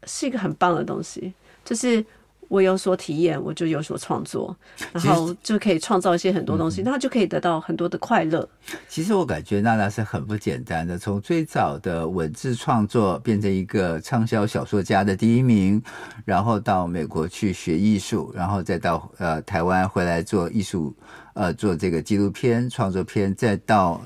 [0.06, 1.32] 是一个很棒的东西，
[1.64, 2.04] 就是。
[2.50, 4.54] 我有所体验，我就有所创作，
[4.92, 8.48] 然后就可以创造一些很多东西，那就可以得到很多的快乐。
[8.90, 15.82] 其实我感觉娜娜是很不简单的，从最早的文字创作变成一个畅销小说家的第一名，
[16.26, 20.94] 然后到美国去学艺术，然后再到呃台湾回来做艺术，
[21.36, 24.02] 呃做这个纪录片创作片，再到。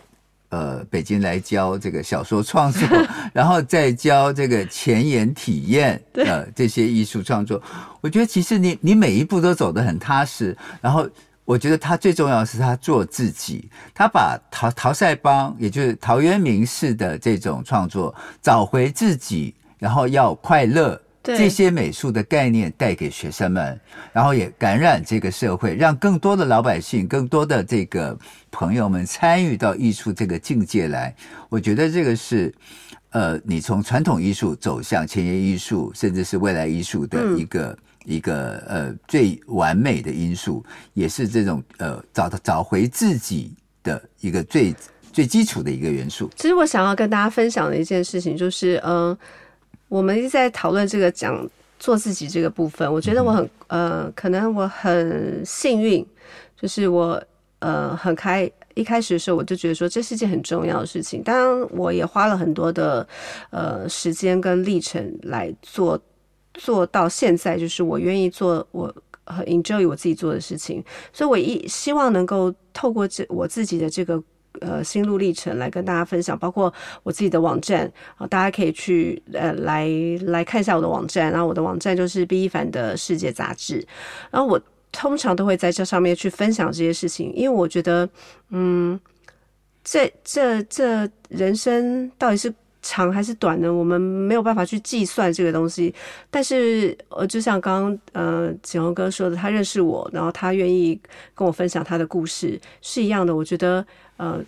[0.54, 2.88] 呃，北京来教这个小说创作，
[3.34, 7.60] 然后再教这个前沿体验， 呃，这些艺术创作。
[8.02, 10.56] 我觉得其实你你每一步都走得很踏实。
[10.80, 11.10] 然后
[11.44, 21.02] 我觉得他最重要的是他做自己，他把陶陶塞邦，也就是陶渊明式的这种创作，找回自己，然后要快乐。
[21.24, 23.80] 这些美术的概念带给学生们，
[24.12, 28.18] 然后也感染这个社会，让更多的老百姓、更多的这个
[28.52, 31.16] 朋友们参与到艺术这个境界来。
[31.48, 32.54] 我觉得这个是，
[33.12, 40.62] 呃，你从传统艺术走向前沿艺术，甚至是未来艺术的一个、嗯、一个呃最完美的因素，
[40.94, 44.76] 也是这种呃找到找回自己的一个最
[45.14, 46.30] 最基础的一个元素。
[46.36, 49.18] 其实我想要跟大家分享的一件事情就是，嗯、呃。
[49.94, 56.04] 我们一直在讨论这个讲做自己这个部分，我觉得我很呃，可能我很幸运，
[56.60, 57.24] 就是我
[57.60, 63.08] 呃很开一开始的时候我就觉得说这是件很重要的事情，当然我也花了很多的
[63.52, 66.02] 呃时间跟历程来做
[66.56, 68.92] 做到现在，就是我愿意做我
[69.26, 70.84] 很 enjoy 我自己做的事情，
[71.14, 74.20] 所以我一希望能够透过这我自己的这个。
[74.62, 79.90] 呃，心路历程来跟大家分享，包括我自己的网站啊，大家可以去呃来
[80.28, 81.32] 来看一下我的网站。
[81.32, 83.84] 然后我的网站就是 B 一凡的世界杂志。
[84.30, 88.08] 然后我通常都会在这上面去分享这些事情，因为我觉得，
[88.52, 89.00] 嗯，
[89.84, 93.74] 这这这人生到底是长还是短呢？
[93.74, 95.94] 我们没有办法去计算这个东西。
[96.30, 101.02] 但是呃，就像刚刚呃景宏哥说的，他认识我，然后他愿意
[101.34, 103.36] 跟我分享他的故事，是一样的。
[103.36, 103.84] 我觉得。
[104.24, 104.46] 呃，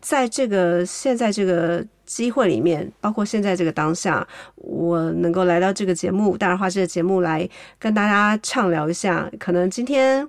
[0.00, 4.26] 在这个现在这个机会里面，包括现在这个当下，
[4.56, 9.30] 我能够来到这个节目《大人话》这个节目来跟大家畅聊一下。
[9.38, 10.28] 可能今天，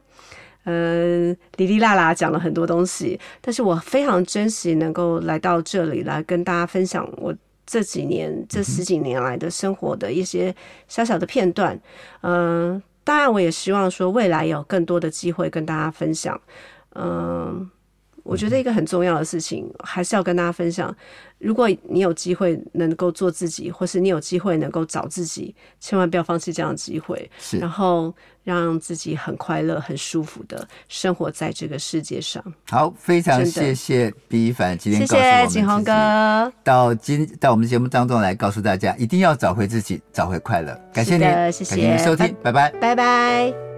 [0.65, 7.33] 嗯、呃，哩哩啦啦讲了很多东西，但是我非常珍惜能够来到这里来跟大家分享我
[7.65, 10.53] 这几年这十几年来的生活的一些
[10.87, 11.79] 小小的片段。
[12.21, 16.39] 嗯、呃，当然，我也希望说未来有更多的机会跟大家分享。
[16.95, 17.69] 嗯、呃。
[18.29, 20.95] 我觉得一个很重要的事情，还是要跟大家分享。
[21.39, 27.29] 如果你有机会能够做自己，或是你有机会能够找自己，千万不要放弃这样的机会。
[27.39, 28.13] 是，然后
[28.43, 32.43] 让自己很快乐、很舒服的生活在这个世界上。
[32.69, 40.79] 好，非常谢谢毕一凡今天告诉我们，谢谢景宏哥到今到我们节目当中来告诉大家，一定要找回自己，找回快乐。
[40.93, 43.68] 感谢您，谢谢，感谢您收听，拜拜，拜拜。